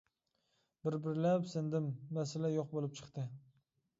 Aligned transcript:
بىر 0.85 0.95
بىرلەپ 1.07 1.43
سىنىدىم، 1.51 1.91
مەسىلە 2.19 2.51
يوق 2.55 2.73
بولۇپ 2.75 2.99
چىقتى. 3.01 3.27